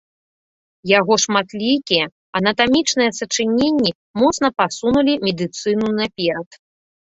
Яго 0.99 1.13
шматлікія 1.23 2.05
анатамічныя 2.39 3.11
сачыненні 3.19 3.91
моцна 4.23 4.47
пасунулі 4.65 5.13
медыцыну 5.29 5.87
наперад. 6.03 6.49